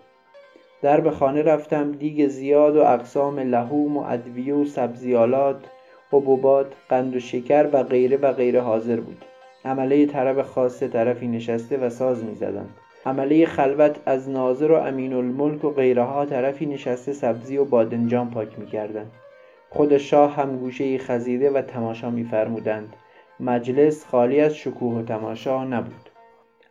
در 0.82 1.00
به 1.00 1.12
خانه 1.12 1.42
رفتم 1.42 1.92
دیگ 1.92 2.28
زیاد 2.28 2.76
و 2.76 2.82
اقسام 2.82 3.40
لحوم 3.40 3.98
و 3.98 4.04
ادویه 4.08 4.56
و 4.56 4.66
سبزیالات 4.66 5.66
حبوبات 6.12 6.68
قند 6.90 7.16
و 7.16 7.20
شکر 7.20 7.70
و 7.74 7.84
غیره 7.84 8.18
و 8.18 8.34
غیره 8.34 8.62
حاضر 8.62 9.00
بود. 9.00 9.26
عمله 9.66 10.06
طرب 10.06 10.42
خاصه 10.42 10.88
طرفی 10.88 11.28
نشسته 11.28 11.78
و 11.78 11.90
ساز 11.90 12.24
می‌زدند 12.24 12.70
عمله 13.06 13.46
خلوت 13.46 14.00
از 14.06 14.30
ناظر 14.30 14.72
و 14.72 14.76
امین 14.76 15.14
الملک 15.14 15.64
و 15.64 15.70
غیرها 15.70 16.26
طرفی 16.26 16.66
نشسته 16.66 17.14
سبزی 17.14 17.58
و 17.58 17.66
بادنجان 17.66 18.30
پاک 18.30 18.60
می‌کردند 18.60 19.12
خود 19.70 19.98
شاه 19.98 20.36
هم 20.36 20.58
گوشه 20.58 20.98
خزیده 20.98 21.50
و 21.50 21.62
تماشا 21.62 22.10
میفرمودند 22.10 22.96
مجلس 23.40 24.06
خالی 24.06 24.40
از 24.40 24.56
شکوه 24.56 25.00
و 25.00 25.02
تماشا 25.02 25.64
نبود. 25.64 26.11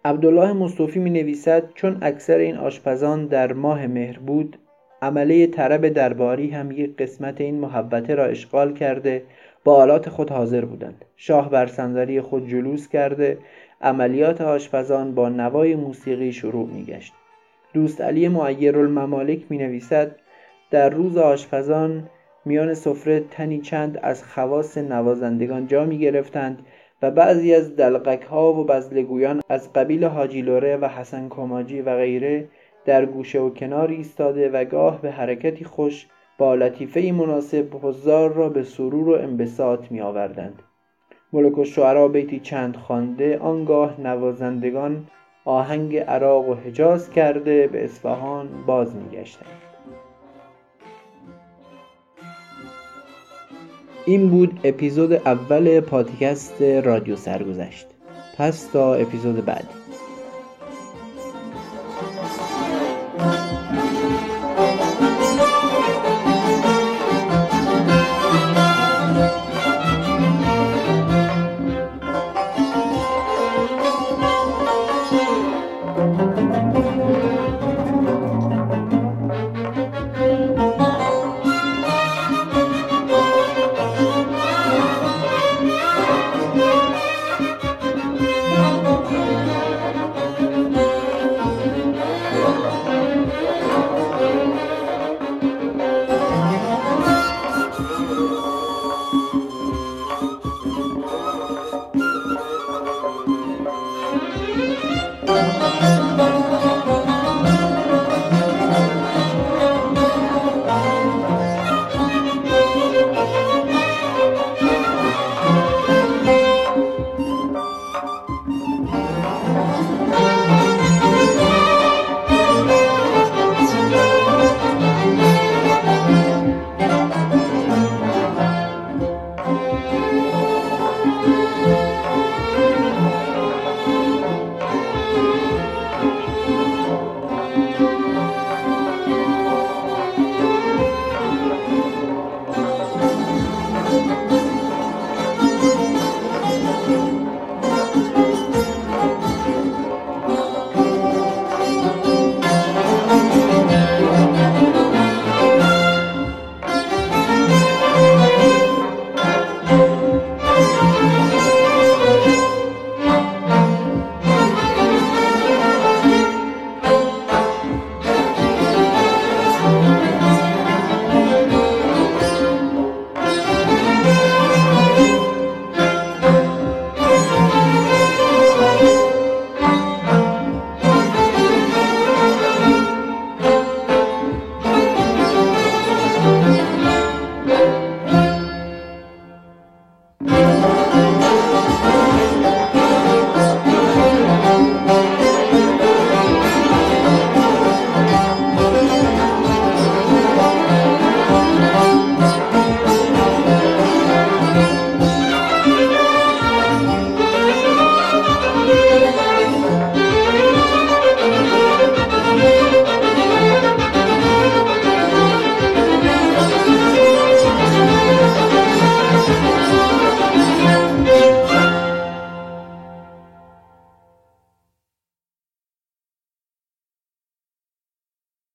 عبدالله 0.05 0.53
مصطفی 0.53 0.99
می 0.99 1.11
نویسد 1.11 1.73
چون 1.75 1.99
اکثر 2.03 2.39
این 2.39 2.57
آشپزان 2.57 3.27
در 3.27 3.53
ماه 3.53 3.87
مهر 3.87 4.19
بود 4.19 4.57
عمله 5.03 5.47
طرب 5.47 5.89
درباری 5.89 6.51
هم 6.51 6.71
یک 6.71 6.97
قسمت 6.97 7.41
این 7.41 7.61
محبته 7.61 8.15
را 8.15 8.25
اشغال 8.25 8.75
کرده 8.75 9.23
با 9.65 9.75
آلات 9.75 10.09
خود 10.09 10.31
حاضر 10.31 10.65
بودند. 10.65 11.05
شاه 11.17 11.51
بر 11.51 11.67
صندلی 11.67 12.21
خود 12.21 12.49
جلوس 12.49 12.89
کرده 12.89 13.39
عملیات 13.83 14.41
آشپزان 14.41 15.15
با 15.15 15.29
نوای 15.29 15.75
موسیقی 15.75 16.33
شروع 16.33 16.69
می 16.69 16.85
گشت 16.85 17.13
دوست 17.75 18.01
علی 18.01 18.29
معیر 18.29 18.79
الممالک 18.79 19.41
می 19.49 19.59
نویسد 19.59 20.17
در 20.71 20.91
روز 20.91 21.17
آشپزان 21.17 22.09
میان 22.45 22.75
سفره 22.75 23.25
تنی 23.31 23.61
چند 23.61 23.99
از 24.03 24.25
خواص 24.25 24.79
نوازندگان 24.79 25.67
جا 25.67 25.85
می 25.85 25.99
گرفتند 25.99 26.59
و 27.03 27.11
بعضی 27.11 27.55
از 27.55 27.77
دلقک 27.77 28.23
ها 28.23 28.53
و 28.53 28.65
بزلگویان 28.65 29.41
از 29.49 29.73
قبیل 29.73 30.05
حاجی 30.05 30.43
لوره 30.43 30.77
و 30.77 30.85
حسن 30.85 31.29
کماجی 31.29 31.81
و 31.81 31.97
غیره 31.97 32.49
در 32.85 33.07
گوشه 33.07 33.41
و 33.41 33.51
کنار 33.51 33.89
ایستاده 33.89 34.51
و 34.51 34.65
گاه 34.65 35.03
به 35.03 35.11
حرکتی 35.11 35.65
خوش 35.65 36.07
با 36.39 36.55
لطیفه 36.55 37.13
مناسب 37.13 37.67
حضار 37.83 38.33
را 38.33 38.49
به 38.49 38.63
سرور 38.63 39.09
و 39.09 39.13
انبساط 39.13 39.91
می 39.91 40.01
آوردند 40.01 40.63
ملک 41.33 41.59
و 41.59 42.09
بیتی 42.09 42.41
چند 42.41 42.77
خوانده 42.77 43.39
آنگاه 43.39 44.01
نوازندگان 44.01 45.07
آهنگ 45.45 45.97
عراق 45.97 46.49
و 46.49 46.55
حجاز 46.55 47.11
کرده 47.11 47.67
به 47.67 47.85
اصفهان 47.85 48.49
باز 48.67 48.97
می 48.97 49.09
گشتند. 49.09 49.60
این 54.07 54.29
بود 54.29 54.61
اپیزود 54.65 55.13
اول 55.13 55.81
پادکست 55.81 56.63
رادیو 56.63 57.17
سرگذشت. 57.17 57.87
پس 58.39 58.67
تا 58.73 58.95
اپیزود 58.95 59.45
بعدی 59.45 59.69